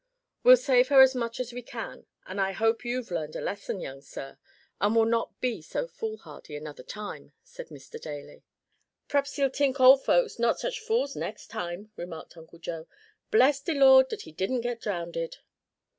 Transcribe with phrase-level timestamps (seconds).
[0.41, 3.79] "We'll save her as much as we can; and I hope you've learned a lesson,
[3.79, 4.39] young sir,
[4.79, 8.01] and will not be so foolhardy another time," said Mr.
[8.01, 8.43] Daly.
[9.09, 12.87] "P'raps he'll tink ole folks not such fools, nex' time," remarked Uncle Joe.
[13.29, 15.37] "Bless de Lord dat he didn't get drownded!"